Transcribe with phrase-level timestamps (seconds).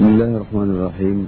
[0.00, 1.18] بسم الله الرحمن الرحيم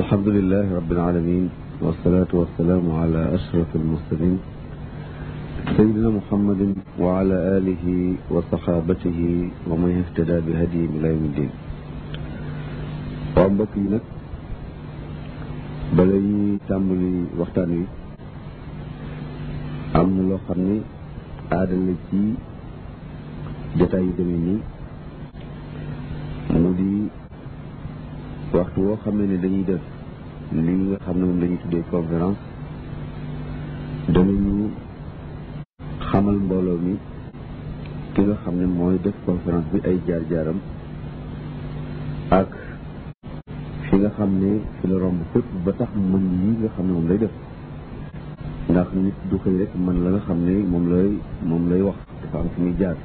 [0.00, 1.44] الحمد لله رب العالمين
[1.84, 4.36] والصلاة والسلام على أشرف المرسلين
[5.76, 6.60] سيدنا محمد
[7.04, 7.84] وعلى آله
[8.34, 9.20] وصحابته
[9.68, 11.50] ومن اهتدى بهدي إلى يوم الدين
[13.36, 14.04] وأما كينك
[15.96, 17.82] بلي تعملي وقتاني
[20.00, 20.78] أمن الله خرني
[21.62, 22.24] آدل لكي
[23.78, 24.56] جتاي دميني
[26.66, 26.95] مدي
[28.52, 29.82] waxtu woo xam ne ni dañuy def
[30.66, 32.40] li nga xam ne moom la ñu tuddee conférence
[34.14, 34.54] danañu
[36.08, 36.92] xamal mbooloo mi
[38.12, 40.58] ki nga xam ne mooy def conférence bi ay jaar-jaaram
[42.40, 42.50] ak
[43.86, 46.92] fi nga xam ne fi la romb fépp ba tax mën lii nga xam ne
[46.92, 47.34] moom lay def
[48.70, 51.10] ndax nit du xëy rek man la nga xam ne moom lay
[51.48, 52.96] moom lay wax dafa am fi muy jaar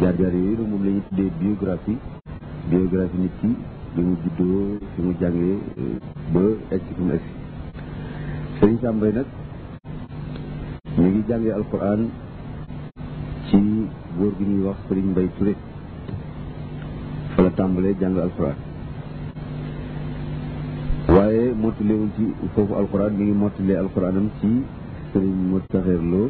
[0.00, 1.98] jaar-jaar yooyu moom la tuddee biographie
[2.70, 3.50] biographie nit ki
[3.94, 5.98] bi mu juddoo fi mu jàngee eh,
[6.32, 6.42] ba
[6.74, 7.24] egg fi mu egg
[8.56, 8.76] sëriñ
[9.14, 9.28] nag
[10.96, 12.00] ñu ngi jàngee alquran
[13.46, 13.58] ci
[14.18, 15.54] góor gi ñuy wax sëriñ Mbaye Touré
[17.32, 18.56] fa la tàmbalee jàng alquran
[21.14, 24.48] waaye mottalewul ci foofu alquran mi ngi mottalee alquranam ci
[25.10, 26.22] sëriñ Moutaxeer Lo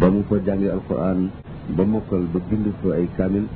[0.00, 1.20] ba mu fa jàngee alquran
[1.76, 3.46] ba mokkal ba bind fa ay kaamil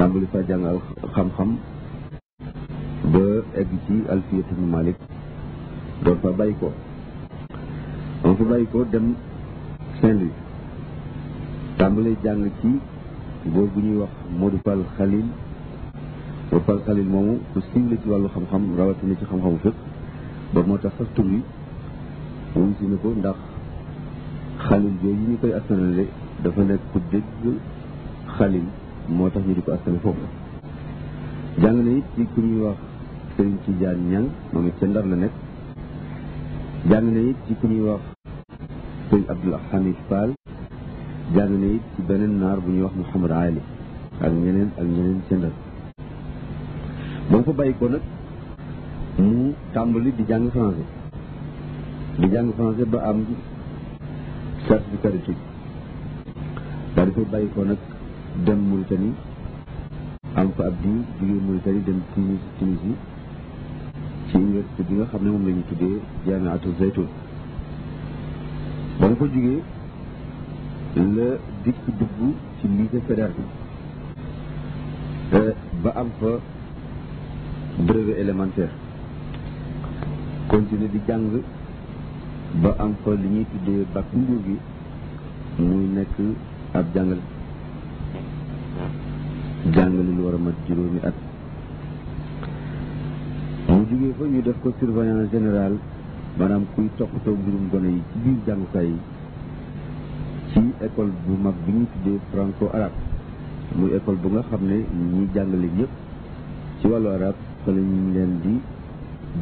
[0.00, 0.76] tàmbali fa jàngal
[1.14, 1.48] xam-xam
[3.12, 3.20] ba
[3.60, 4.96] egg ci alfiya ibnu malik
[6.04, 6.70] doon fa bàyyi ko
[8.24, 9.14] doon fa bàyyi ko dem
[10.02, 10.32] Saint-Louis
[11.78, 12.68] tàmbali jàng ci
[13.54, 15.24] góor bu ñuy wax Modou Fall Khalil
[16.50, 19.74] Modou Fall Khalil moomu ku la ci wàllu xam-xam rawatina ci xam-xamu fépp
[20.54, 21.40] ba moo tax sax tur wi
[22.54, 23.36] moom si ko ndax
[24.58, 26.04] Khalil yooyu ñu koy askanale
[26.42, 27.56] dafa nekk ku dégg
[28.36, 28.64] Khalil
[29.08, 30.20] moo tax ñu di ko askane foofu
[31.62, 32.76] jàng na ci ku ñuy wax
[33.36, 35.32] sëriñ ci jaan ñang moom it la nekk
[36.90, 38.00] jàng na it ci ku ñuy wax
[39.08, 40.30] sëriñ abdul hamid fall
[41.34, 43.60] jàng na ci beneen naar bu ñuy wax mouhamad ali
[44.20, 45.48] ak ñeneen ak ñeneen ca ba
[47.30, 48.00] mu fa bàyyi ko nag
[49.18, 50.84] mu tàmbali di jàng français
[52.18, 53.24] di jàng français ba am
[54.66, 55.36] certificat d'études
[56.94, 57.78] daal fa bàyyi ko nag
[58.44, 59.12] dem Mauritanie
[60.38, 62.94] am fa ab diir jugee Mauritanie dem Tunis Tunisie
[64.30, 67.08] ci université bi nga xam ne moom la ñu tuddee jaamiatul zaytun
[69.00, 69.60] ba nga fa jugee
[71.18, 71.26] la
[71.64, 72.18] dikk dugg
[72.60, 73.40] ci lycée fédéral bi
[75.40, 75.50] eh,
[75.82, 76.30] ba am fa
[77.88, 78.72] brevet élémentaire
[80.48, 81.42] continuer di jàng
[82.62, 84.56] ba am fa li ñuy tuddee bac nguur gi
[85.58, 86.16] muy nekk
[86.72, 87.22] ab jàngale
[89.76, 91.12] jàngale lu war a mat juróomi at
[93.68, 95.76] mu jógee fa ñu def ko surveillance générale
[96.38, 98.90] maanaam kuy toppatoo mbirum gone yi ci biir jàngukaay
[100.52, 102.66] ci école bu mag bi ñu tuddee franco
[103.78, 104.76] muy école bu nga xam ne
[105.34, 105.90] jàngale ñëpp
[106.80, 108.52] ci wàllu arab fa lañ leen di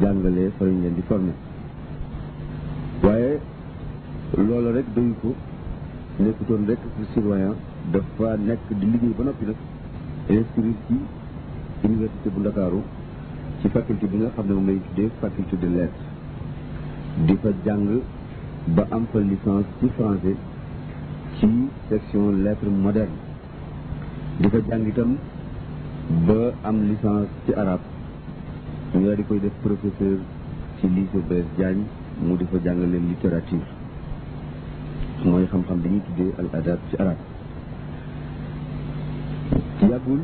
[0.01, 1.31] jàngalee fa lañ leen di formé
[3.03, 3.39] waaye
[4.47, 5.35] loolu rek doyu ko
[6.23, 6.79] nekkutoon rek
[7.13, 7.55] surveillant
[8.47, 9.55] nekk di liggéey ba noppi nag
[10.29, 10.97] inscrit ci
[11.89, 12.81] université bu Ndakaaru
[13.61, 16.07] ci faculté bi nga xam ne moom lañ tuddee faculté de lettres
[17.27, 17.85] di fa jàng
[18.75, 20.35] ba am fa licence ci français
[21.39, 21.49] ci
[21.89, 23.23] section lettres modernes
[24.39, 25.17] di fa jàng itam
[26.29, 27.85] ba am licence ci arabe
[28.93, 30.17] ñu daal di koy def professeur
[30.77, 31.83] ci lycée Blaise Diagne
[32.21, 33.65] mu di fa jàngale littérature
[35.23, 37.28] mooy xam-xam bi ñuy tuddee al adab ci arabe
[39.87, 40.19] yàggul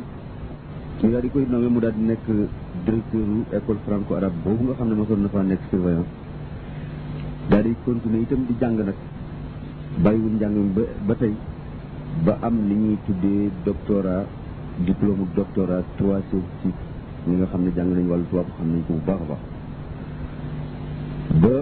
[1.01, 2.25] ñu daal di koy nommé mu daal di nekk
[2.85, 3.27] directeur
[3.57, 6.07] école franco arabe boobu nga xam ne mosoon na faa nekk surveillant
[7.49, 8.95] daal di continuer itam di jàng nag
[10.03, 11.33] bàyyiwul njàng ba ba tey
[12.25, 14.27] ba am li ñuy tuddee doctorat
[14.85, 16.37] diplôme doctorat trois ci
[17.27, 19.43] ñi nga xam ne jàng nañu wàllu tubaab xam nañ ko bu baax a baax
[21.43, 21.55] ba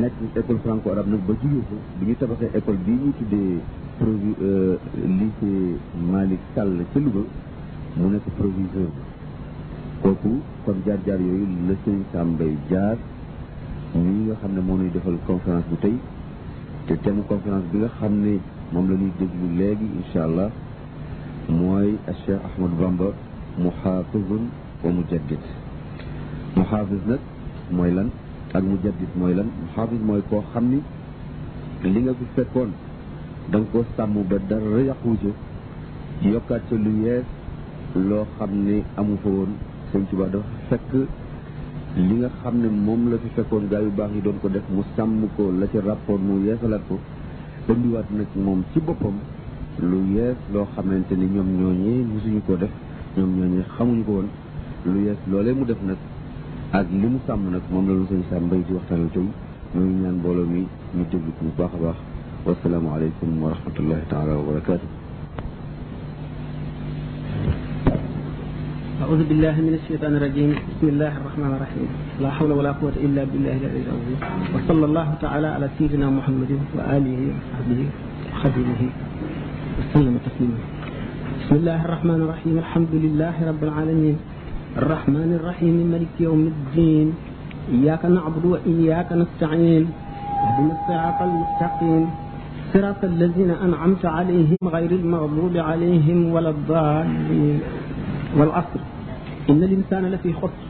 [0.00, 3.60] nekk école franco arabe nag ba jugee ko bi ñu tabaxee école bii ñuy tuddee
[4.02, 5.76] lycée
[6.10, 7.24] Malick Sall ci Louga
[7.96, 8.90] mu nekk proviseur
[10.02, 10.32] kooku
[10.64, 12.96] kon jaar jaar yooyu la sëriñ Sambay jaar
[13.94, 15.94] ñi nga xam ne moo nuy defal conférence bi tey
[16.86, 18.38] te thème conférence bi nga xam ne
[18.70, 20.50] moom la ñuy déglu léegi incha allah
[21.48, 21.96] mooy
[22.26, 23.12] Cheikh Ahmad Bamba
[23.56, 24.44] muhaafizun
[24.84, 25.44] wa mujaddid
[26.54, 27.20] muhaafiz nag
[27.70, 28.08] mooy lan
[28.52, 30.80] ak mujaddid mooy lan muhaafiz mooy koo xam ni
[31.82, 32.72] li nga fi fekkoon
[33.50, 35.28] da ko sàmm ba dara yàquwu ca
[36.34, 37.24] yokkaat ca lu yees
[38.08, 39.50] loo xam ni amu fa woon
[39.92, 40.92] sëñ Tuubaa dafa fekk
[42.08, 44.66] li nga xam ne moom la fi fekkoon gaa yu baax yi doon ko def
[44.68, 46.98] mu sàmm ko la ci rapport mu yeesalaat ko
[47.72, 49.16] indiwaat nag moom ci boppam
[49.78, 52.72] lu yees loo xamante ni ñoom ñooñee mosuñu ko def
[53.16, 54.28] ñoom ñooñee xamuñu ko woon
[54.92, 55.96] lu yees loolee mu def nag
[56.72, 59.28] ak li mu sàmm nag moom la lu sëñ sàmm mbay ci waxtaan itam
[59.74, 60.66] ñooñu ñaan mbooloo mi
[60.96, 61.96] ñu déglu bu baax a baax
[62.46, 64.88] والسلام عليكم ورحمة الله تعالى وبركاته
[69.02, 71.88] أعوذ بالله من الشيطان الرجيم بسم الله الرحمن الرحيم
[72.22, 74.18] لا حول ولا قوة إلا بالله العلي العظيم
[74.54, 77.80] وصلى الله تعالى على سيدنا محمد وآله وصحبه
[78.30, 78.84] وخديجه
[79.90, 80.58] وسلم تسليما
[81.42, 84.16] بسم الله الرحمن الرحيم الحمد لله رب العالمين
[84.78, 87.06] الرحمن الرحيم ملك يوم الدين
[87.82, 89.84] إياك نعبد وإياك نستعين
[90.46, 92.06] اهدنا الصراط المستقيم
[92.74, 97.60] صراط الذين أنعمت عليهم غير المغضوب عليهم ولا الضالين
[98.38, 98.80] والعصر
[99.50, 100.64] إن الإنسان لفي خسر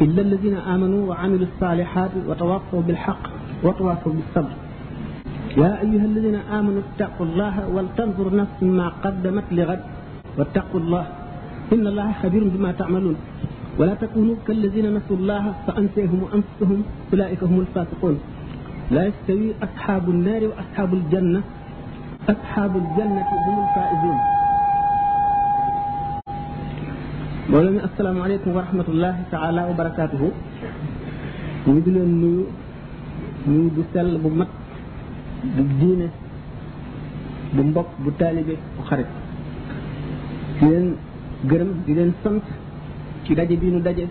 [0.00, 3.22] إلا الذين آمنوا وعملوا الصالحات وتواصوا بالحق
[3.64, 4.52] وتواصوا بالصبر
[5.62, 9.82] يا أيها الذين آمنوا اتقوا الله ولتنظر نفس ما قدمت لغد
[10.38, 11.04] واتقوا الله
[11.72, 13.16] إن الله خبير بما تعملون
[13.78, 16.78] ولا تكونوا كالذين نسوا الله فأنسيهم وأنفسهم
[17.12, 18.16] أولئك هم الفاسقون
[18.94, 21.40] laa yastawi asxaabu naari wa asxaabu aljanna
[22.32, 24.16] asxaabu aljannati humul faaizun
[27.48, 30.28] mbooloo mi asalaamaaleykum wa rahmatullahi taala wa barakaatuhu
[31.64, 32.42] ñu ngi leen nuyu
[33.50, 34.52] nuyu bu sell bu mat
[35.56, 36.06] bu diine
[37.54, 39.10] bu mbokk bu taalibe bu xarit
[40.62, 40.88] di leen
[41.54, 42.44] gërëm di leen sant
[43.24, 44.04] ci daje bi nu daje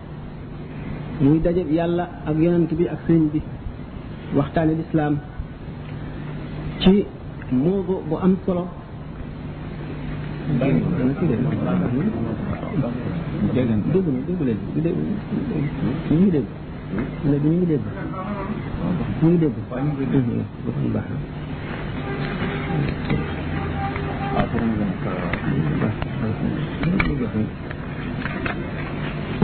[1.21, 3.41] muy daje yàlla ak yonent bi ak sëñ bi
[4.35, 5.13] waxtaane lislaam
[6.81, 6.93] ci
[7.63, 8.65] moodu bu am solo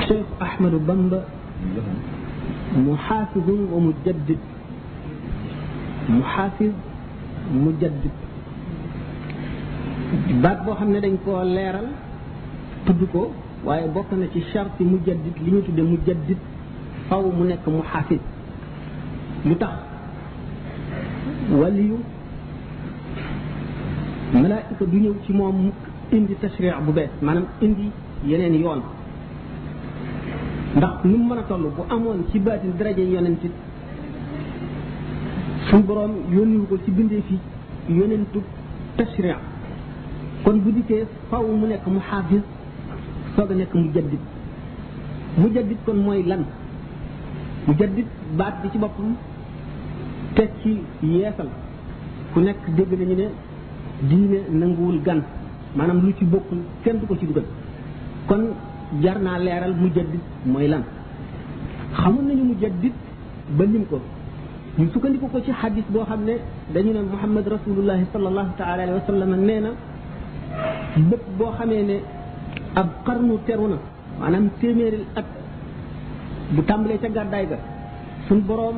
[0.08, 1.22] شيخ أحمد بمبا
[2.88, 4.40] محافظ ومجدد
[6.14, 6.72] mu xaafis
[7.52, 7.72] mu
[10.44, 11.88] baat boo xam ne dañ koo leeral
[12.86, 13.22] tudd ko
[13.66, 16.38] waaye bokk na ci charti mu jaddit li ñu tudde mu jaddit
[17.08, 18.20] faw mu nekk mu xaafis
[19.48, 19.72] lu tax
[21.62, 21.98] waliyu
[24.34, 25.76] malaayika du ñëw ci moom mukk
[26.12, 27.90] indi tashriix bu bees maanaam indi
[28.26, 28.82] yeneen yoon
[30.78, 33.52] ndax nu mu mën a toll bu amoon ci baatin daraje yonentit
[35.74, 37.40] suñ borom yónniwu ko ci bindee fii
[37.98, 38.40] yonentu
[38.96, 39.34] tashri'
[40.44, 42.44] kon bu dikkee faw mu nekk mu xaafis
[43.36, 44.20] soog a nekk mu jaddit
[45.40, 46.42] mu jaddit kon mooy lan
[47.66, 47.74] mu
[48.38, 49.16] baat bi ci boppam
[50.36, 50.72] teg ci
[51.12, 51.50] yeesal
[52.34, 53.28] ku nekk dégg nañu ne
[54.10, 55.24] diine nanguwul gan
[55.76, 57.46] maanaam lu ci bokkul kenn du ko ci dugal
[58.28, 58.52] kon
[59.02, 60.84] jar naa leeral mu jaddit mooy lan
[61.98, 62.94] xamoon nañu mu jaddit
[63.58, 64.00] ba lim ko
[64.78, 66.34] ñu sukkandiku ko ci hadis boo xam ne
[66.74, 69.70] dañu ne muhammad rasulullahi salallahu taala alihi wa sallam nee na
[71.10, 71.98] bépp boo xamee ne
[72.76, 73.78] ab xarnu teru na
[74.20, 75.26] maanaam téeméeri at
[76.56, 77.58] bu tàmbalee ca gàddaay ga
[78.28, 78.76] suñ boroom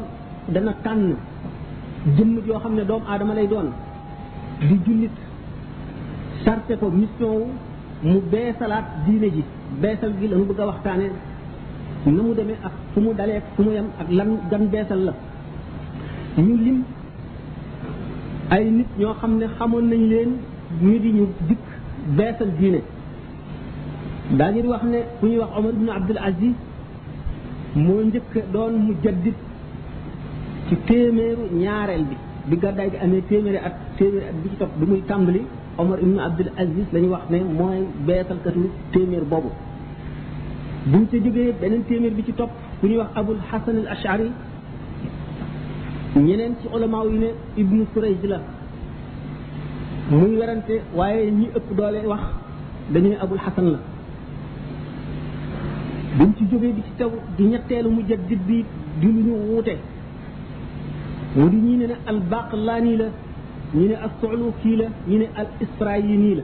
[0.54, 1.16] dana tànn
[2.16, 3.68] jëmm yoo xam ne doom aadama lay doon
[4.68, 5.16] di jullit
[6.44, 7.48] sarte ko mission wu
[8.12, 9.44] mu beesalaat diine ji
[9.82, 11.08] beesal gi la mu bëgg a waxtaane
[12.16, 15.14] na mu demee ak fu mu dalee fu mu yem ak lan gan beesal la
[16.44, 16.78] ñu lim
[18.50, 20.30] ay nit ñoo xam ne xamoon nañ leen
[20.82, 21.64] ñu di ñu dikk
[22.18, 22.82] beesal diine
[24.38, 26.54] daañu di wax ne ku ñuy wax Omar ibn Abdul Aziz
[27.86, 29.36] moo njëkk doon mu jaddit
[30.68, 32.16] ci téeméeru ñaareel bi
[32.50, 35.42] bi gàddaay gi amee téeméeri at téeméeri at bi ci topp bi muy tàmbali
[35.78, 38.62] Omar ibn Abdul Aziz la wax ne mooy beesalkatu
[38.92, 39.50] téeméer boobu
[40.92, 42.50] buñ ca jógee beneen téeméer bi ci topp
[42.82, 44.32] ku ñuy wax Abul Hasan al Ashari
[46.24, 48.40] ñeneen ci ulamaaw yi ne ibnu Surayj la
[50.12, 52.24] muy werante waaye ñii ëpp doole wax
[52.94, 53.80] dañu ne abul xasan la
[56.18, 58.64] dañ ci jógee di ci taw di ñetteelu mujaddid bi
[59.00, 59.76] di lu ñu wuute
[61.36, 63.06] mu di ñii ne ne al baqlaani la
[63.74, 66.44] ñi ne al suxluukii la ñi ne al israayini la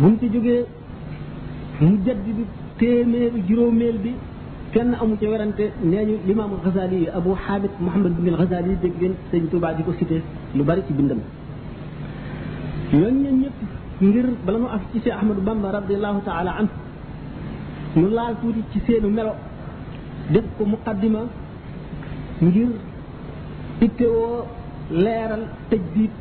[0.00, 0.64] buñ ci jógee
[1.80, 2.38] mujaddid
[2.78, 4.12] téeméeru juróomeel bi
[4.72, 5.58] كان أمو تيورانت
[5.90, 10.18] نيانيو الإمام الغزالي أبو حامد محمد بن الغزالي ديكين سيد توبا ديكو سيتي
[10.56, 11.20] لباريك بندم
[13.00, 13.56] يوني نيب
[14.06, 16.70] نير بلانو أفتيسي أحمد بامبا رضي الله تعالى عنه
[18.00, 19.34] نلال تودي تسينو ملو
[20.34, 21.20] ديبكو مقدمة
[22.46, 22.70] نير
[23.84, 24.44] إتوو
[25.04, 26.12] ليرال تجديد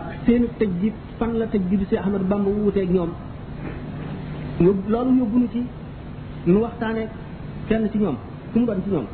[0.00, 3.10] ak seenu tejjib fan la tejjib ci ahmad bamba wuté ak ñom
[4.92, 5.60] lolu yobunu ci
[6.50, 7.02] nu waxtane
[7.68, 8.16] kenn ci ñoom
[8.52, 9.06] ku mu doon ci ñoom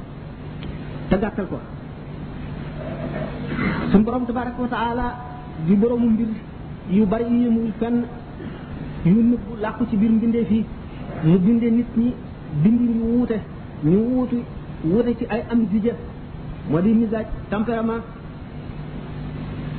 [1.11, 1.59] te gàttal ko
[3.91, 5.07] suñu borom tabaraka wa taala
[5.67, 6.29] di boromu mbir
[6.91, 8.03] yu bari yu yëmul fenn
[9.05, 10.65] yu nëbb làqu ci biir mbindee fii
[11.25, 12.13] mu bindee nit ñi
[12.63, 13.39] bindi ñu wuute
[13.85, 14.37] ñu wuutu
[14.85, 15.93] wuute ci ay am dije
[16.69, 18.03] moo di misaaj tempérament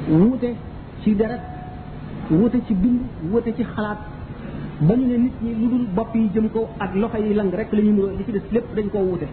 [0.09, 0.55] wuute
[1.01, 1.41] ci deret
[2.29, 2.99] wuute ci bind
[3.31, 3.99] wuute ci xalaat
[4.87, 7.51] ba ñu ne nit ñi lu dul bopp yi jëm ko ak loxo yi lang
[7.57, 9.27] rek la ñu nuroo li ci des lépp dañ koo wute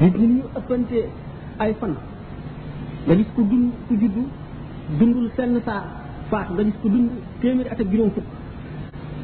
[0.00, 0.98] nit ñi ñu ëppante
[1.58, 1.94] ay fan
[3.06, 4.22] nga gis ku dund ku juddu
[4.98, 5.82] dundul senn saa
[6.30, 7.08] faatu nga gis ku dund
[7.40, 8.26] téeméeri ak juróom fukk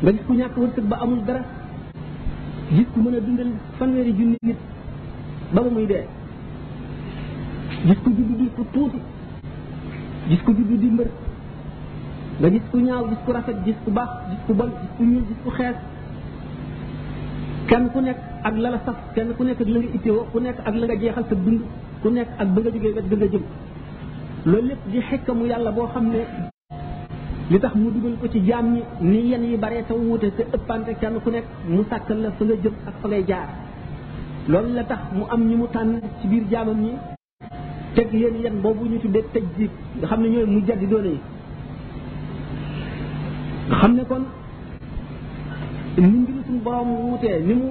[0.03, 1.43] nga gis ku ñàkk wërsëg ba amul dara
[2.75, 4.57] gis ku mën a dundal fanweeri junni nit
[5.53, 6.05] ba ba muy dee
[7.87, 8.99] gis ku juddu di ku tuuti
[10.29, 11.09] gis ku juddu di mbër
[12.41, 15.03] nga gis ku ñaaw gis ku rafet gis ku baax gis ku bon gis ku
[15.07, 15.79] ñuul gis ku xees
[17.71, 18.81] kenn ku nekk ak la la
[19.15, 21.63] kenn ku nekk ak la nga ku nekk ak la nga jeexal sa dund
[22.03, 23.45] ku nekk ak ba nga jógee wet ba nga jëm
[24.51, 26.21] loolu lépp di xekka yàlla boo xam ne
[27.51, 30.91] li tax mu dugal ko ci jaam ñi ni yenn baree taw wuute te ëppante
[31.01, 32.31] kenn ku nekk mu sàkkal la
[32.63, 33.25] jëm ak fa ngay
[34.51, 36.93] loolu la tax mu am ñi mu tànn ci biir jaamam ñi
[37.95, 41.09] teg leen yenn boobu ñu tuddee tëj jiit nga xam ne ñooy mu jaddi doone
[41.17, 41.21] yi
[43.69, 44.23] nga xam ne kon
[45.97, 47.67] ni mbiru suñu borom wuutee ni mu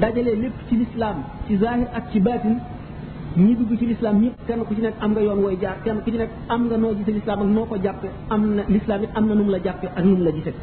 [0.00, 2.56] dajalee lépp ci lislaam ci zahir ak ci batin
[3.36, 5.98] ñi dugg ci lislaam ñëpp kenn ku ci nekk am nga yoon wooy jaar kenn
[6.04, 6.76] ku ci nekk am nga
[7.56, 10.30] noo ko jàppe am na lislaam am na nu la jàppee ak nu mu la
[10.36, 10.54] gisee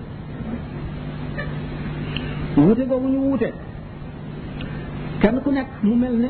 [2.58, 3.50] wuute googu ñu wuute
[5.22, 6.30] kenn ku nekk mu mel ne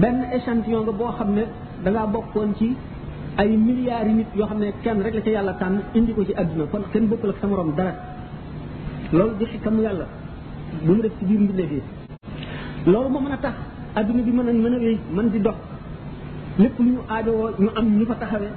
[0.00, 1.42] benn échantillon nga boo xam ne
[1.84, 2.68] dangaa bokkoon ci
[3.36, 6.64] ay milliards nit yo xamne kenn rek la ca yàlla tan indi ko ci aduna
[6.70, 7.92] kon kenn bokkul ak samorom dara
[9.12, 10.06] loolu di xikam yàlla
[10.84, 11.82] bu mu def ci biir mbinde bi
[12.92, 13.54] loolu mo meuna tax
[13.94, 15.54] aduna bi meuna meuna mën a wéy mën di dox
[16.58, 18.48] lépp lu ñu aajo wo ñu am ñu fa taxawé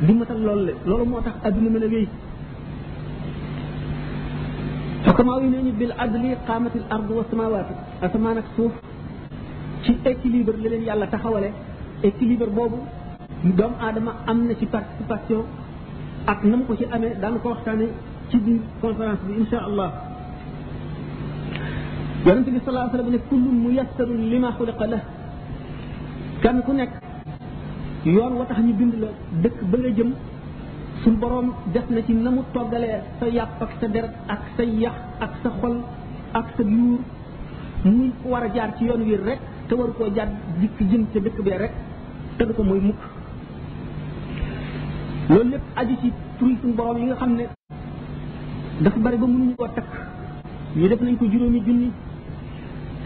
[0.00, 2.08] di matal loolu le loolu mo tax aduna meuna a wéy
[5.06, 8.72] asamaa yi nee ñu bil adli qaamatil ardu wa samawaati asamaan ak suuf
[9.82, 11.50] ci équilibre la leen yàlla taxawale
[12.02, 12.78] équilibre boobu
[13.54, 15.44] doom aadama am na ci participation
[16.26, 17.86] ak nam ko ci amee daan ko waxtaane
[18.30, 19.90] ci biir conférence bi insha allah
[22.26, 23.70] yonente bi salaa sallam ne kullu
[24.30, 24.98] lima xuliqa la
[26.42, 26.90] kan ku nekk
[28.04, 29.08] yoon wa tax ñu bind la
[29.42, 30.10] dëkk ba nga jëm
[31.02, 34.94] sun borom def na ci namu toggalee sa yàpp ak sa deret ak sa yax
[35.20, 35.76] ak sa xol
[36.32, 36.98] ak sa yuur
[37.84, 39.38] muy war a jaar ci yoon wi rek
[39.68, 40.28] te war koo jaar
[40.60, 41.72] dikk jëm ca dëkk bee rek
[42.38, 43.15] te du ko mukk
[45.28, 47.44] loolu lépp aju ci turi suñu yi nga xam ne
[48.82, 49.86] dafa bari ba mënuñu koo takk
[50.76, 51.90] ñu def nañ ko juróomi junni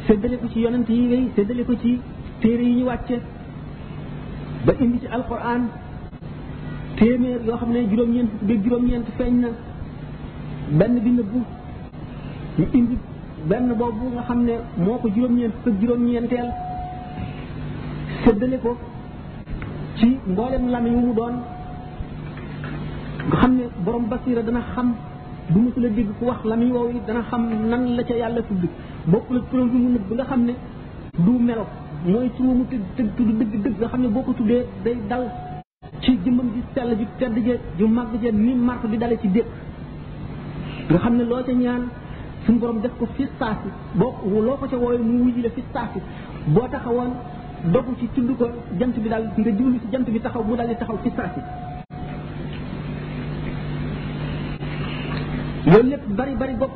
[0.06, 2.00] séddale ko ci yonent yi ngay séddale ko ci
[2.42, 3.20] téere yi ñu wàcce
[4.66, 5.62] ba indi ci alquran
[6.96, 9.48] téeméer yoo xam ne juróom-ñeent ba juróom-ñeent feeñ na
[10.78, 11.40] benn bi nëbbu
[12.58, 12.98] ñu indi
[13.48, 14.52] benn boobu nga xam ne
[14.84, 16.48] moo ko juróom-ñeent fukk juróom-ñeenteel
[18.24, 18.76] séddale ko
[19.96, 21.36] ci mboolem lam yi mu doon
[23.28, 24.88] nga xam ne borom basira dana xam
[25.52, 28.62] du musula dégg ku wax la muy woow dana xam nan la ca yàlla tudd
[29.12, 30.52] bokk ak turam bi mu nëbb nga xam ne
[31.24, 31.64] du melo
[32.06, 35.24] mooy su mu tëdd tudd dëgg dëgg nga xam ne boo tuddee day dal
[36.02, 37.86] ci jëmmam ji sell ji tedd je ju
[38.22, 39.48] je ni mark di dale ci dépp
[41.02, 41.82] xam ne loo ca ñaan
[42.44, 45.62] suñu borom def ko fi saasi boo loo ko ca woowee mu wuyu la fi
[45.74, 45.98] saasi
[46.54, 47.10] boo taxawoon
[47.72, 48.44] dogu ci tudd ko
[48.78, 51.10] jant bi daal nga jublu ci jant bi taxaw mu daal di taxaw fi
[55.66, 56.74] loolu lépp bari bari bopp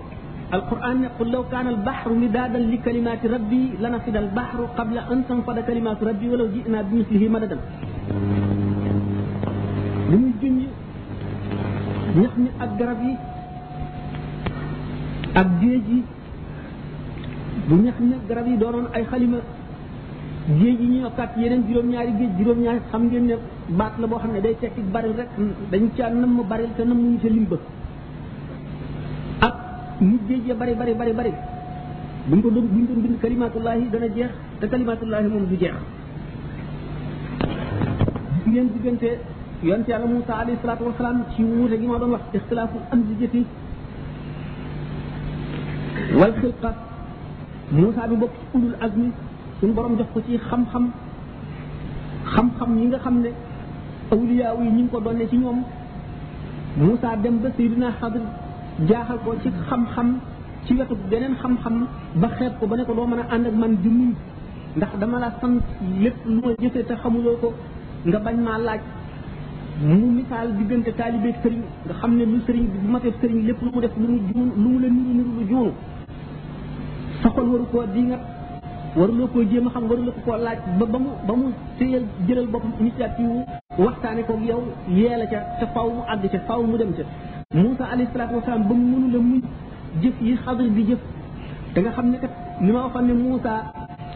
[0.55, 6.27] القرآن يقول لو كان البحر مدادا لكلمات ربي لنفد البحر قبل أن تنفد كلمات ربي
[6.31, 7.59] ولو جئنا بمثله مددا
[10.15, 10.67] لم يجني
[12.25, 13.13] نحن أقربي
[15.43, 15.99] أبجيجي
[17.73, 19.39] بنحن أقربي دورون أي خلمة
[20.61, 23.39] جيجي نيو كات يرن جيروم نياري جي جيروم نياري خمجي نيو
[23.79, 25.29] بات لبوحن أدي تكيك باريل رك
[25.73, 27.33] بنشان نمو باريل تنمو نيشي
[30.11, 31.33] li géej ya bari bari bari bari
[32.29, 34.31] buñ ko doon buñ doon bind kalimatullahi dana jeex
[34.61, 35.75] te kalimatullahi moom du jeex
[38.33, 39.11] gis ngeen diggante
[39.63, 43.15] yonent yàlla Muusa alayhi salaatu wasalaam ci wuute gi ma doon wax ixtilaafu am di
[43.21, 43.43] jëti
[46.21, 46.77] wal xilqat
[47.73, 49.09] Muusa bi bokk ci ulul azmi
[49.61, 50.85] suñu borom jox ko ci xam-xam
[52.35, 53.31] xam-xam yi nga xam ne
[54.13, 55.61] awliyaaw yi ñu ngi ko doon ne ci ñoom
[56.79, 58.27] Muusa dem ba Seydina Xadir
[58.89, 60.09] jaaxal ko ci xam-xam
[60.67, 61.87] ci wetu beneen xam-xam
[62.21, 64.13] ba xeeb ko ba ne ko doo mën a ànd ak man di muñ
[64.77, 65.63] ndax dama la sant
[66.03, 67.53] lépp lu ma jëfee te xamuloo ko
[68.09, 68.81] nga bañ maa laaj
[69.81, 73.63] mu misaal diggante taalibeeg sëriñ nga xam ne lu sëriñ bi ma def sëriñ lépp
[73.65, 75.73] lu mu def lu mu juun lu mu la niru niru lu juunu
[77.23, 78.21] sa xol waru koo diingat
[78.97, 81.47] waruloo koo jéem a xam waruloo ko koo laaj ba ba mu ba mu
[81.79, 83.35] téyal jëlal bopp initiative
[83.85, 84.63] waxtaane ko yow
[84.99, 87.03] yee ca te faw mu àgg ca faw mu dem ca
[87.55, 89.39] Moussa alayhi salaatu wasalaam ba mu mënula muñ
[90.03, 90.99] jëf yi xadir bi jëf
[91.75, 93.55] da nga xam ne kat ni ma waxoon ne Moussa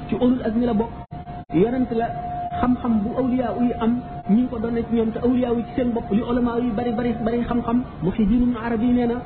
[0.09, 0.91] ci ulul azmi la bokk
[1.55, 2.07] yonent la
[2.61, 3.93] xam-xam bu awliyaa yi am
[4.31, 7.43] ñi ngi ko doon ci ñoom te awliyaa yi ci seen bopp li bari bari
[7.49, 9.17] xam-xam mu fi diinum arab yi nee na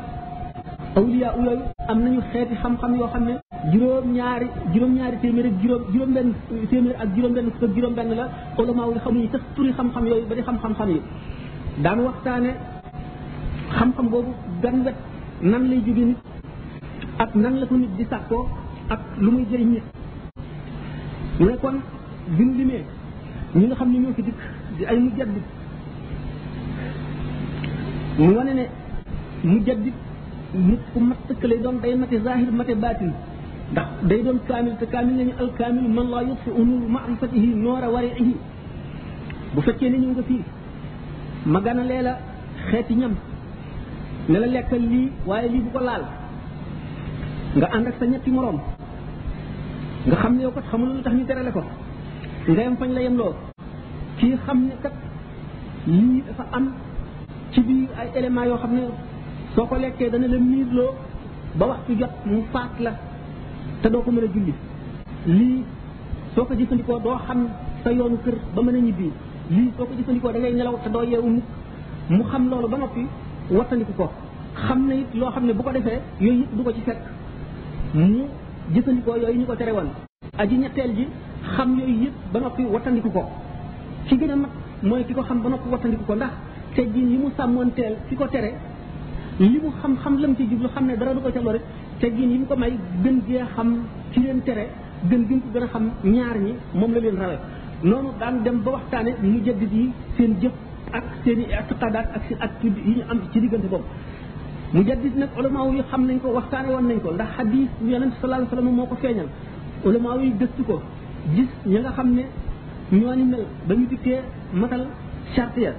[0.96, 3.34] awliyaa yooyu am nañu xeeti xam-xam yoo xam ne
[3.72, 6.32] juróom-ñaari juróom-ñaari téeméer ak juróom juróom-benn
[6.70, 8.28] téeméer ak juróom-benn fukk ak juróom-benn la
[8.58, 11.00] ulama yi xamuñu sax turi xam-xam yooyu bari xam-xam-xam yi
[11.84, 12.52] daan waxtaane
[13.78, 14.96] xam-xam boobu gan wet
[15.40, 16.18] nan lay jóge nit
[17.18, 18.48] ak nan la ko nit di sàkkoo
[18.88, 19.82] ak lu muy jëriñ nit
[21.38, 21.76] mu ne kon
[22.38, 22.82] bi mu limee
[23.54, 24.40] ñi nga xam ne ñoo fi dikk
[24.78, 25.44] di ay mujaddid
[28.18, 28.64] mu wane ne
[29.44, 29.94] mujaddid
[30.68, 33.10] nit ku mat sëkk lay doon day mate zahir mate baatin
[33.72, 35.50] ndax day doon kaamil te kaamil nañu al
[35.96, 38.34] man laa yutfi nuuru maarifatihi noora wariihi
[39.54, 40.42] bu fekkee ne ñëw nga fii
[41.52, 42.12] ma ganalee la
[42.70, 43.14] xeeti ñam
[44.28, 46.04] ne la lekkal lii waaye lii bu ko laal
[47.58, 48.58] nga ànd ak sa ñetti moroom
[50.06, 51.62] nga xam ne yow kat xamul lu tax ñu terale ko
[52.48, 53.34] nga yem fañ la yem loo
[54.18, 54.94] kii xam ne kat
[55.86, 56.64] lii dafa am
[57.52, 58.82] ci biir ay éléments yoo xam ne
[59.54, 60.38] soo ko lekkee dana la
[60.78, 60.92] loo
[61.58, 62.92] ba waxtu jot mu faat la
[63.82, 64.54] te doo ko mën a julli
[65.38, 65.64] lii
[66.34, 67.40] soo ko jëfandikoo doo xam
[67.82, 69.08] sa yoonu kër ba mën a ñibbi
[69.56, 71.48] lii soo ko jëfandikoo da ngay nelaw te doo yeewu mukk
[72.14, 73.04] mu xam loolu ba noppi
[73.50, 74.10] wattandiku ko
[74.68, 76.98] xam ne it loo xam ne bu ko defee yooyu yëpp du ko ci fekk
[77.94, 78.22] mu
[78.74, 79.88] jëfandikoo yooyu ñu ko tere woon
[80.36, 81.08] aji ñetteel ji
[81.54, 83.22] xam yooyu yëpp ba noppi wattandiku ko
[84.06, 84.50] ki gën a mag
[84.82, 86.30] mooy ki ko xam ba noppi wattandiku ko ndax
[86.74, 88.52] te ji yi mu sàmmoon sàmmoonteel ki ko tere
[89.38, 91.62] li mu xam-xam lam ci jublu xam ne dara du ko ca lor rek
[92.00, 94.68] te gin yi mu ko may gën gee xam ci leen tere
[95.10, 97.38] gën gën ko gën a xam ñaar yi moom la leen rawe
[97.82, 100.52] noonu daan dem ba waxtaane mu jaddit yi seen jëf
[100.92, 103.84] ak seen i atiqadaat ak seen attitude yi ñu am ci diggante boobu
[104.72, 108.44] mujaddid nag ulama yi xam nañ ko waxtaane woon nañ ko ndax hadis yonente sallallahu
[108.44, 109.28] alayhi wasallam moo ko feeñal
[109.84, 110.82] ulama yi gëstu ko
[111.34, 112.24] gis ñi nga xam ne
[112.92, 114.20] ñoo ni mel ba ñu dikkee
[114.52, 114.86] matal
[115.34, 115.72] charte ya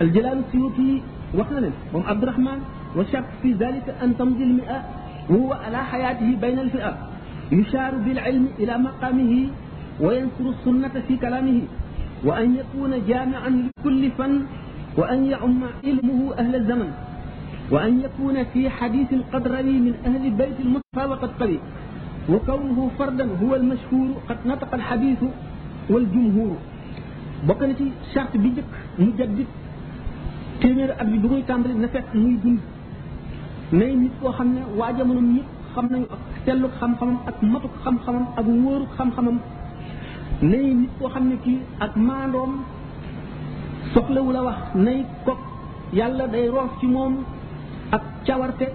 [0.00, 1.02] al jalaalu suyuti
[1.34, 2.60] wax na leen moom abdurahman
[2.96, 4.76] wa shart fi dalika an tamdi al mi'a
[5.28, 6.94] huwa ala hayatihi bayna al fi'a
[7.50, 9.32] يشار بالعلم إلى مقامه
[10.00, 11.60] وينصر السنة في كلامه
[12.24, 13.48] وأن يكون جامعا
[13.80, 14.42] لكل فن
[14.98, 16.90] وأن يعم علمه أهل الزمن
[17.72, 21.60] وأن يكون في حديث القدري من أهل بيت المصطفى وقد قري
[22.30, 25.20] وكونه فردا هو المشهور قد نطق الحديث
[25.90, 26.56] والجمهور
[27.48, 29.46] بقنتي شرط بيدك مجدد
[30.60, 32.58] تيمير أبي بغوي تامر نفس مي دون
[33.72, 35.98] ناي نيت كو خامنا واجا مونوم نيت خامنا
[36.46, 39.36] تلو خام خامم اك ماتو خام خامم
[40.40, 42.50] nay nit koo xam ne kii ak maandoom
[43.94, 45.32] soxlawu a wax nay ko
[45.92, 47.14] yàlla day roof ci moom
[47.90, 48.66] ak cawarte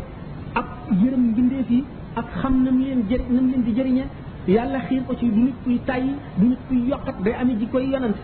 [0.55, 0.67] ak
[1.03, 1.83] yërëm mbindeef yi
[2.15, 4.03] ak xam nam leen jëri nam leen di jëriñe
[4.47, 7.67] yàlla xiir ko ci du nit kuy tàyyi du nit kuy yokkat day amee ji
[7.71, 8.17] koy yonant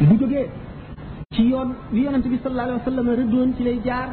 [0.00, 0.48] bu jógee
[1.34, 4.08] ci yoon wi yonant bi sallallahu alayhi wa sallam rëddoon ci lay jaar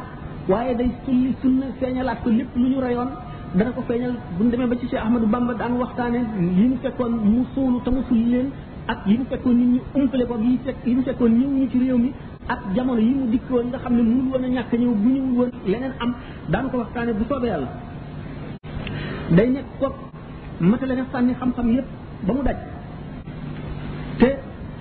[0.48, 3.08] waaye day sulli sunna feeñalaat ko lépp lu ñu reyoon
[3.52, 6.18] dana ko feeñal bu ñu demee ba ci Cheikh Ahmadou Bamba daan waxtaane
[6.56, 8.48] yi ñu fekkoon mu suulu te mu fulli leen
[8.86, 11.78] ak yi ñu fekkoon nit ñi umpale ko yi fekk ñu fekkoon ñëw ñu ci
[11.78, 12.12] réew mi
[12.48, 15.22] ak jamono yi mu dikkoon nga xam ne mënul woon a ñàkk ñëw bu ñu
[15.36, 16.14] woon leneen am
[16.48, 17.68] daan ko waxtaane bu soobee yàlla
[19.36, 19.86] day nekk ko
[20.60, 21.86] matale nga sànni xam-xam yépp
[22.26, 22.56] ba mu daj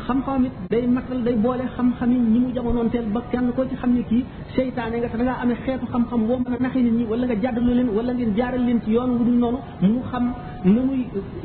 [0.10, 3.76] xam-xam it day matal day boole xam-xam yi ñu mu jamonoonteel ba kenn ko ci
[3.82, 4.24] xam ne kii
[4.56, 7.26] seytaane nga te da ngaa amee xeetu xam-xam boo mën a naxe nit ñi wala
[7.28, 10.26] nga jàddalu leen wala ngeen jaaral leen ci yoon wu dul noonu mu xam
[10.64, 11.00] na muy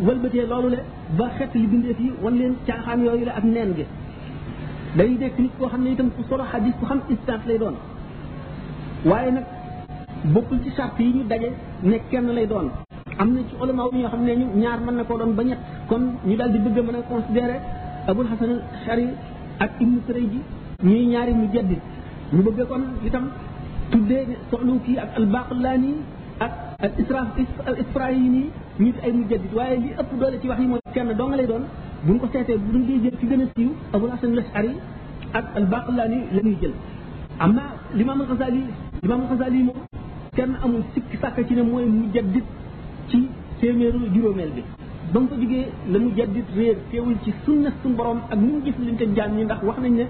[0.07, 0.79] wëlbatee loolu le
[1.19, 3.85] ba xet li bindee yi wan leen caaxaan yooyu la ak neen gi
[4.97, 7.77] day dekk nit koo xam ne itam ku solo xadis ku xam istaat lay doon
[9.05, 9.45] waaye nag
[10.35, 11.49] bokkul ci sàrt yi ñu daje
[11.83, 12.67] ne kenn lay doon
[13.19, 16.03] am na ci ulama yi ñoo xam ne ñaar mën na koo ba ñett kon
[16.27, 17.57] ñu daal di bëgg mën a considéré
[18.07, 19.07] abul xasan al ashari
[19.65, 20.41] ak ibnu sarayji
[20.85, 21.81] ñuy ñaari mu jaddit
[22.33, 23.25] ñu bëgg kon itam
[23.91, 24.25] tuddee
[24.85, 25.93] kii ak al baqullaani
[26.47, 26.53] ak
[26.85, 27.47] al isra yi
[27.83, 28.43] israayini
[28.81, 31.37] ñi ay mu jaddit waaye li ëpp doole ci wax yi mooy kenn doo nga
[31.37, 31.65] lay doon
[32.07, 34.73] buñ ko seetee buñ dee jël ci gën a siiw abul xasan al ashari
[35.33, 36.75] ak al baqullaani la ñuy jël
[37.39, 37.63] amma
[37.95, 38.63] limaam al xasaali
[39.03, 39.81] limaam xasaali moom
[40.37, 42.11] kenn amul sikki sàkk ci ne mooy mu
[43.09, 43.29] ci
[43.61, 44.63] téeméeru juróomeel bi
[45.13, 48.49] ba mu fa jógee la mu jaddit réer teewul ci sunna suñu borom ak ni
[48.53, 50.05] mu gis liñ ko jaam ñi ndax wax nañ ne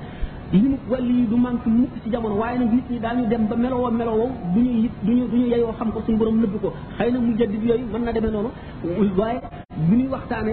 [0.53, 2.99] limu wàlli yi du manque mukk ci jamono waaye nag nit ñi
[3.31, 5.39] dem ba melowoo melowoo du ñu yit duñu du
[5.79, 8.51] xam ko suñu borom nëbb ko xëy na mu jaddit yooyu mën na demee noonu
[9.19, 9.39] waaye
[9.89, 10.53] bu ñuy waxtaane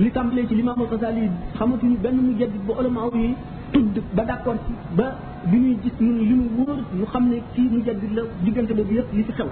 [0.00, 3.34] li tàmbalee ci limaamul Xasaali yi xamatuñu benn mu jaddit ba ulama yi
[3.72, 5.06] tudd ba d'accord ci ba
[5.50, 8.72] bi ñuy gis ñun li mu wóor ñu xam ne kii mu jaddit la diggante
[8.74, 9.48] boobu yëpp li fi xew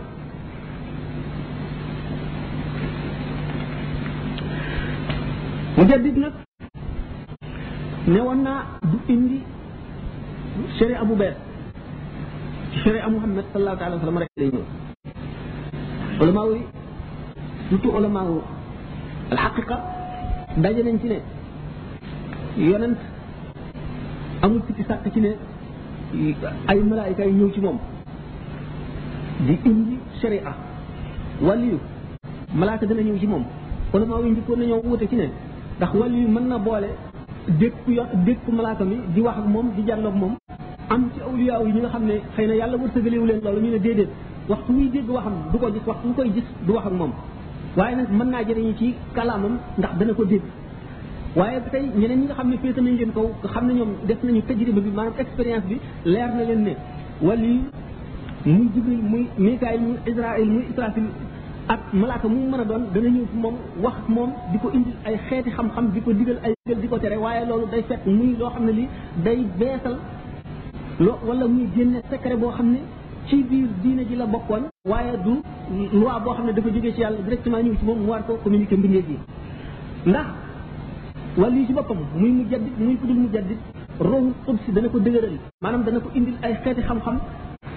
[5.93, 6.33] mujaddid nag
[8.13, 8.59] ne woon naa
[8.91, 9.39] du indi
[10.77, 11.37] sharia bu bees
[12.73, 14.49] ci sharia muhammad sallallahu alayhi wa sallam rek day
[16.21, 18.41] ñëw ulamaa yi
[19.37, 21.19] surtout ci ne
[22.59, 23.01] yonent
[27.29, 27.79] ñëw ci moom
[29.47, 30.53] di indi sharia
[31.47, 31.77] wàlliyu
[32.59, 33.45] malaaka dana ñëw ci moom
[33.95, 35.29] ulamaa yi njëkkoon nañoo wute ci ne
[35.79, 36.89] ndax wàll yu mën na boole
[37.61, 40.35] dékku yo dékku malaaka mi di wax ak moom di jàlloog moom
[40.91, 43.71] am ci awliyaa yi ñi nga xam ne xëy na yàlla wërsëgalewu leen loolu ñu
[43.71, 44.09] ne déedéet
[44.49, 47.13] waxtu muy dégg waxam du ko gis waxtu mu koy gis du wax ak moom
[47.77, 50.43] waaye mën naa jëriñu ci kalaamam ndax dana ko dégg
[51.37, 54.23] waaye tey ñeneen ñi nga xam ne féete nañ leen kaw xam ne ñoom def
[54.25, 56.73] nañu tajriba bi maanaam expérience bi leer na leen ne
[57.23, 57.59] wàll yi
[58.45, 59.95] muy Jibril muy Mikaayil muy
[60.53, 61.07] muy Israafil
[61.71, 64.69] ak malaaka mu mën a doon dana ñëw fi moom wax ak moom di ko
[64.73, 67.83] indil ay xeeti xam-xam di ko digal ay digal di ko tere waaye loolu day
[67.89, 68.89] fekk muy loo xam ne lii
[69.25, 69.95] day beesal
[70.99, 72.81] lo wala muy génne secret boo xam ne
[73.27, 75.41] ci biir diine ji la bokkoon waaye du
[75.99, 78.37] loi boo xam ne dafa jógee ci yàlla directement ñëw ci moom mu war ko
[78.43, 79.19] communiquer mbindeef yi
[80.07, 80.27] ndax
[81.37, 83.59] wala yi ci boppam muy mu jaddit muy ku dul mu jaddit
[84.01, 87.19] rohu qudsi dana ko dëgëral maanaam dana ko indil ay xeeti xam-xam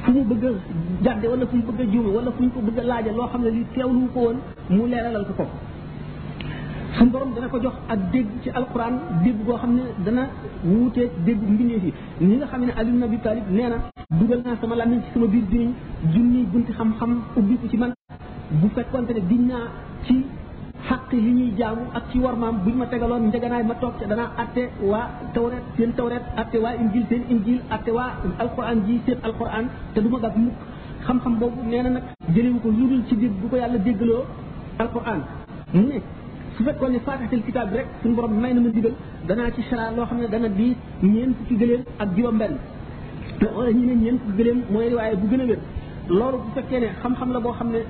[0.06, 0.44] fu mu bëgg
[1.06, 3.42] jàdde wala fu mu bëgg a juume wala fu ñu ko bëgg laaja loo xam
[3.44, 4.38] ne lii teewlu ko woon
[4.70, 5.46] mu leeralal ko ko
[6.96, 10.24] suñu borom dana ko jox ak dégg ci alquran dégg goo xam ne dana
[10.64, 11.94] wuuteeg dégg mbindeef yi
[12.28, 13.78] ni nga xam ne Ali ibn Abi Talib nee na
[14.20, 15.70] dugal naa sama làmmiñ ci sama biir diniñ
[16.14, 17.92] junni gunti xam-xam ubbi ko ci man
[18.62, 19.66] bu fekkonte ne diñ naa
[20.06, 20.14] ci
[20.90, 24.32] xaq yi ñuy jaamu ak ci warmaam buñ ma tegaloon njeganaay ma toog ca danaa
[24.44, 28.10] atte waa tawret seen tawret atte waa injil seen injil atte waa
[28.44, 30.60] alquran ji seen alquran te du ma gàtt mukk
[31.06, 32.04] xam-xam boobu nee na nag
[32.36, 34.24] jëlewu ko lu dul ci dégg bu ko yàlla déggaloo
[34.80, 35.22] alquran
[35.74, 36.02] mu ne
[36.56, 38.94] su fekkoon ne faatixatil kitaab bi rek suñu borom may na ma digal
[39.28, 42.56] danaa ci sara loo xam ne dana di ñeen fukki gëléem ak juróom benn
[43.40, 43.46] te
[43.78, 45.60] ñu ne ñeen fukki gëléem mooy waaye bu gën a wér
[46.20, 46.26] la
[47.44, 47.82] boo xam ne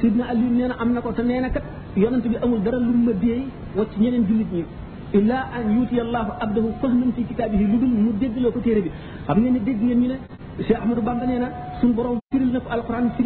[0.00, 1.62] sidna ali nee na am na ko te nee na kat
[1.96, 3.42] yonent bi amul dara lu ma déey
[3.76, 4.64] wacc ñeneen jullit ñi
[5.12, 8.90] illa an yuuti allahu abdahu fahman fi kitaabihi lu dul mu déggloo ko téere bi
[9.26, 10.18] xam ngeen ne dégg ngeen ñu ne
[10.64, 11.48] Cheikh Ahmadou Bamba na
[11.80, 12.68] suñu borom firil na ko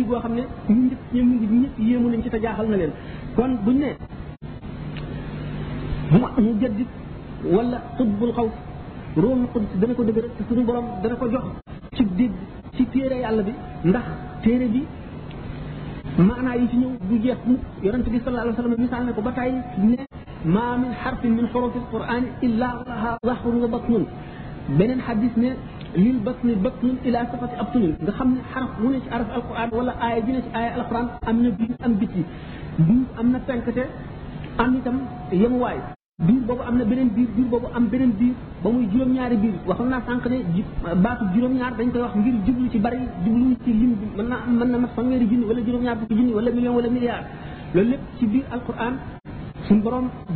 [0.09, 2.93] boo xam ne ñu ñëpp ñu yéemu nañ ci te jaaxal na leen
[3.35, 3.87] kon buñ ne
[6.11, 6.89] mu ñu jaddit
[7.53, 8.49] wala xutbul xaw
[9.17, 11.45] room xut dana ko dëgëral te suñu borom dana ko jox
[11.97, 12.33] ci dégg
[12.77, 13.53] ci téere yàlla bi
[13.85, 14.05] ndax
[14.43, 14.83] téere bi
[16.19, 17.37] معنى يجي نيو دي جيخ
[17.85, 19.53] يونت صلى الله عليه وسلم مثال نكو باتاي
[20.49, 24.03] ما من حرف من حروف القران الا لها ظهر وبطن
[24.81, 25.51] بين الحديث نه
[26.05, 28.13] للبطن البطن الى صفه ابطن دا
[28.53, 32.23] حرف مو نتي عرف القران ولا ايه دي ايه القران أمن بي ام بيتي
[32.87, 33.85] دي امنا تنكته
[34.65, 34.97] امي تام
[35.45, 38.85] يم واي biir boobu am na beneen biir biir boobu am beneen biir ba muy
[38.93, 40.39] juróom-ñaari biir waxoon naa sànq ne
[41.05, 44.37] baatu juróom-ñaar dañ koy wax ngir jublu ci bari jublu ci lim bi mën na
[44.61, 47.25] mën na mat fanweeri wala juróom-ñaar fukki junni wala million wala milliard
[47.75, 48.45] loolu lépp ci biir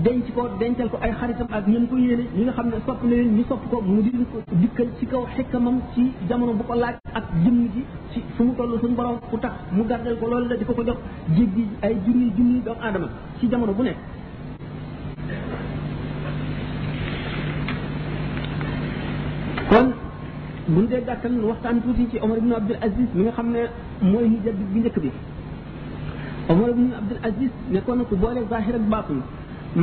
[0.04, 3.00] denc ko dencal ko ay xaritam ak ñoom ko yéene ñi nga xam ne sopp
[3.08, 6.64] na leen ñu sopp ko mu di ko dikkal ci kaw xikkamam ci jamono bu
[6.68, 10.16] ko laaj ak jëmm ji ci fu mu toll suñu borom ku tax mu gardel
[10.20, 10.98] ko loolu la di ko ko jox
[11.36, 13.96] jéggi ay junni junni doomu aadama ci jamono bu nekk
[19.70, 19.86] kon
[20.74, 23.60] buñ dee gàttal waxtaan tuuti ci Omar ibn Abdul Aziz mi nga xam ne
[24.10, 25.10] mooy hijab bi njëkk bi
[26.52, 29.20] Omar ibn Abdul Aziz nekkoon na ku boole zahir ak baatin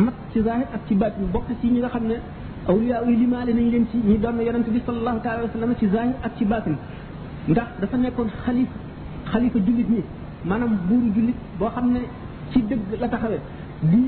[0.06, 2.15] mat ci zahir ak ci baatin bokk ci ñi nga xam ne
[2.69, 5.73] awliya yi limaale nañ leen ci ñi doon na yonente bi sallallahu taala wa sallam
[5.80, 6.76] ci zahir ak ci baatin
[7.47, 8.69] ndax dafa nekkoon xalif
[9.32, 10.02] xalifa jullit ñi
[10.45, 12.02] maanaam buuru jullit boo xam ne
[12.52, 13.39] ci dëgg la taxawee
[13.82, 14.02] di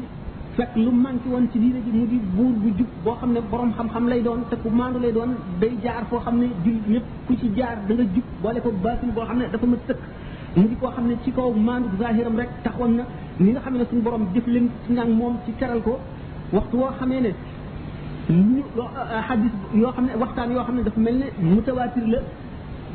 [0.60, 3.40] fekk lu manqué woon ci diine ji mu di buur bu jub boo xam ne
[3.52, 6.88] borom xam-xam lay doon te ku maandu lay doon day jaar foo xam ne jullit
[6.94, 9.80] ñëpp ku ci jaar da nga jub boole ko baatin boo xam ne dafa mat
[9.88, 9.98] sëkk
[10.56, 13.04] mu di koo xam ne ci kaw maandu zahiram rek taxoon na
[13.38, 15.98] ni nga xam ne suñu borom jëf leen ci nag moom ci teral ko
[16.52, 17.30] waxtu woo xamee ne
[18.34, 22.18] ñu euh, xadis yoo xam ne waxtaan yoo xam ne dafa mel ne mutawaatir la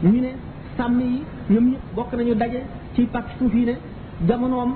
[0.02, 0.28] ñu ne
[0.76, 2.60] sàmm yi ñoom ñëpp bokk nañu daje
[2.94, 3.72] ci pàcc suuf yi ne
[4.28, 4.74] jamonoom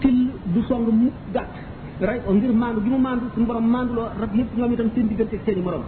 [0.00, 1.63] till du song mu gàtt
[2.02, 5.06] rek ngir maandu gi mu maandu suñu borom maandu loo rab yëpp ñoom itam seen
[5.08, 5.82] diggante seen i morom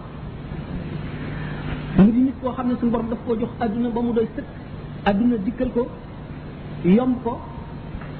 [1.99, 4.29] mu di nit koo xam ne suñ borom daf koo jox adduna ba mu doy
[4.37, 4.45] sëkk
[5.05, 5.89] adduna dikkal ko
[6.85, 7.39] yomb ko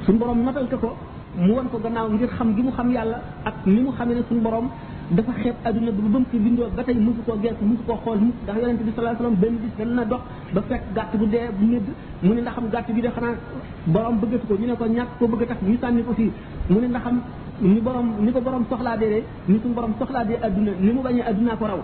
[0.05, 0.97] suñu borom natal ko ko
[1.39, 4.23] mu won ko gannaaw ngir xam gi mu xam yàlla ak ni mu xamee ne
[4.29, 4.69] suñu borom
[5.11, 7.95] dafa xeeb adduna bi ba mu fi bindoo ba tey mosu koo gees mosu koo
[8.03, 10.21] xool mos ndax yonente bi sallallahu alayhi wasallam benn bis dana dox
[10.55, 11.87] ba fekk gàtt bu dee bu nëdd
[12.23, 13.35] mu ne ndaxam gàtt bi de xanaa
[13.87, 15.63] borom bëggatu ko ñu ne ko ñàkk bëgg a tax
[15.95, 16.33] ñu ko fii
[16.71, 17.21] mu ne ndaxam
[17.61, 21.01] ni borom ni ko borom soxlaa dee ni suñu borom soxlaa dee adduna ni mu
[21.03, 21.81] bañee addunaa ko raw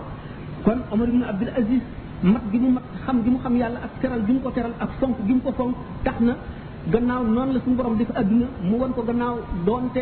[0.63, 1.81] kon Omar ibn Abdul Aziz
[2.21, 4.89] mat gi mu mat xam gi mu xam yàlla ak teral gi ko teral ak
[4.99, 6.35] fonk gi ko fonk tax na
[6.91, 10.01] gannaaw noonu la suñu borom def adduna mu won ko gannaaw doonte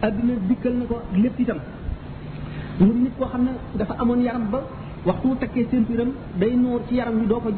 [0.00, 1.58] adduna dikkal na ko lépp itam
[2.78, 4.62] mu nit koo xam ne dafa amoon yaram ba
[5.06, 7.50] waxtu wu takkee ceinturam day noor ci yaram wi doo ko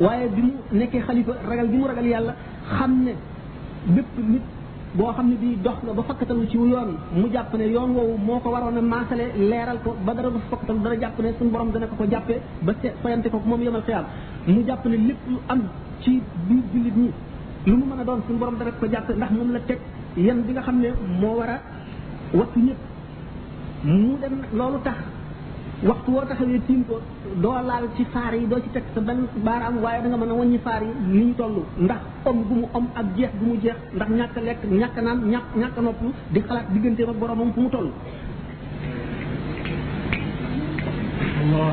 [0.00, 2.34] waaye bi mu nekkee xalifa ragal gi mu ragal yàlla
[2.78, 3.12] xam ne
[3.94, 4.42] bépp nit
[4.94, 8.16] boo xam ne bii dox la ba fakkatalu ci yoon mu jàpp ne yoon woowu
[8.26, 11.48] moo ko waroon a maasale leeral ko ba dara du fakkatalu dara jàpp ne suñ
[11.50, 14.04] borom dana ko ko jàppee ba fayante ko moom yemal xiyaam
[14.46, 15.62] mu jàpp ne lépp lu am
[16.00, 17.10] ci biir julit ñi
[17.66, 19.78] lu mu mën a doon suñu borom dana ko jàpp ndax moom la teg
[20.16, 20.88] yan bi nga xam ne
[21.20, 21.58] moo war a
[22.32, 22.80] wattu ñëpp
[23.82, 24.96] mu dem loolu tax
[25.88, 26.96] waxtu woo taxawee tiim ko
[27.44, 30.34] doo laal ci faar yi doo ci teg sa benn baaraam waaye da mën a
[30.40, 33.56] wàññi faar yi ni ñu toll ndax om gu mu om ak jeex gu mu
[33.64, 37.60] jeex ndax ñàkk lekk ñàkk naan ñàkk ñàkk noppalu di xalaat digganteem ak boromam fu
[37.60, 37.88] mu toll
[41.50, 41.64] nga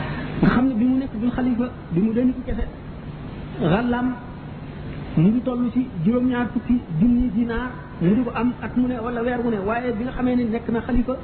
[0.54, 2.65] xam ne bi mu nekk dul xalifa bi mu dee nit ku kese
[3.71, 4.08] xàllam
[5.21, 7.69] mu ngi toll ci juróom-ñaar fukki junni dinaar
[8.02, 10.36] mu di ko am ak mu ne wala weer mu ne waaye bi nga xamee
[10.36, 11.15] ne nekk na xalifa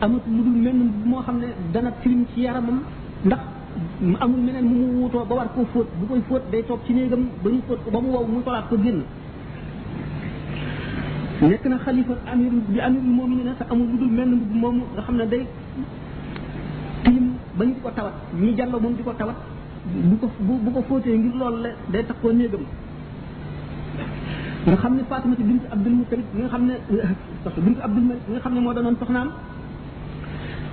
[0.00, 2.78] amut lu dul menn moo xam ne dana tilim ci yaramam
[3.24, 3.40] ndax
[4.24, 6.94] amul meneen mu mu wutoo ba war koo fóot bu koy fóot day toog ci
[6.94, 9.00] néegam ba ñu fóot ko ba mu wow mu solaat ko génn
[11.40, 15.02] nekk na xalifa amirul bi amirul mu'minin te amul lu dul menn mbubb moomu nga
[15.02, 15.42] xam ne day
[17.04, 19.36] tilim ba ñu di ko tawat ñu jàlloo moom di ko tawat
[20.08, 20.26] bu ko
[20.64, 22.64] bu ko fóotee ngir loolu la day tax koo néegam
[24.66, 26.74] nga xam ne Fatimatu bint Abdul Muttalib nga xam ne
[27.64, 29.28] bintu Abdul Muttalib nga xam ne moo doonoon soxnaam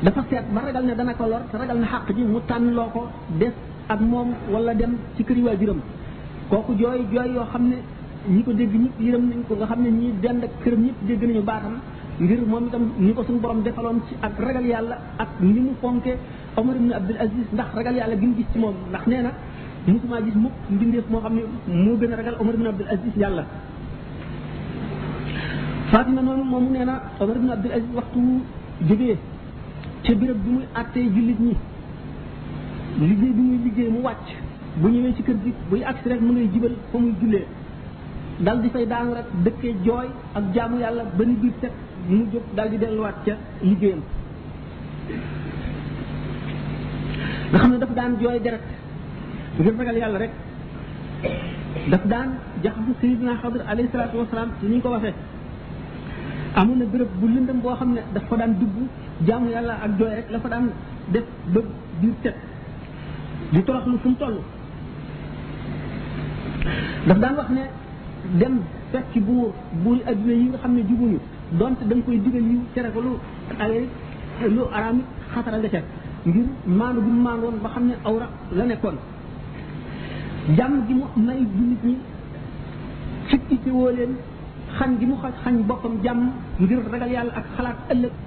[0.04, 2.72] dafa seet ba ragal ne dana ko lor te ragal na xàq ji mu tànn
[2.76, 3.08] loo ko
[3.40, 3.54] des
[3.90, 5.80] ak moom wala dem ci kër waajuram
[6.50, 7.78] kooku jooy jooy yoo xam ne
[8.28, 11.00] ñi ko dégg ñëpp yërëm nañ ko nga xam ne ñi dend ak këram ñëpp
[11.08, 11.80] dégg nañu baatam
[12.20, 15.74] ngir moom itam ñi ko suñu borom defaloon ci ak ragal yàlla ak ni mu
[15.82, 16.16] fonke
[16.58, 19.32] Omar ibn Abdul Aziz ndax ragal yàlla gi mu gis ci moom ndax nee na
[19.88, 21.42] musuma gis mukk mbindeef moo xam ne
[21.74, 23.46] moo gën a ragal Omar ibn Abdul Aziz yàlla
[25.90, 28.20] Fatima noonu moom nee na Omar ibn Abdul Aziz waxtu
[28.88, 29.18] jógee
[30.04, 31.54] ca béréb bi muy àttee jullit ñi
[33.10, 34.28] liggéey bi muy liggéey mu wàcc
[34.82, 37.46] bu ñëwee ci kër gi buy agsi rek mu ngay jibal fa muy jullee
[38.46, 40.08] dal di fay daanu rek dëkkee jooy
[40.38, 41.72] ak jaamu yàlla ba ni biir set
[42.10, 44.02] mu jóg dal di delluwaat ca liggéeyam
[47.52, 48.64] nga xam ne daf daan jooy deret
[49.60, 50.34] ngir ragal yàlla rek
[51.92, 52.30] daf daan
[52.64, 55.14] jax bu sayidina xadr alayhi salaatu wasalaam ci ni ñu ko waxee
[56.56, 58.76] amoon na bërëb bu lëndëm boo xam ne daf ko daan dugg
[59.26, 60.70] jaamu yàlla ak jooy rek la fa daan
[61.12, 61.62] def ba
[62.02, 62.36] biir teg
[63.52, 64.38] di toroxlu fu mu toll
[67.08, 67.64] daf daan wax ne
[68.40, 69.52] dem fekk buur
[69.84, 71.18] buuri adduna yi nga xam ne jubuñu
[71.52, 73.12] dont da koy digal yiw tere ko lu
[73.60, 73.90] ay
[74.56, 75.02] lu araam
[75.34, 75.58] xatara
[76.26, 78.96] ngir maanu bu maan woon ba xam ne awra la nekkoon
[80.58, 81.98] jàmm gi mu may jullit ñi
[83.64, 84.14] ci woo leen
[84.78, 88.27] xañ gi mu xañ boppam jàmm ngir ragal yàlla ak xalaat ëllëg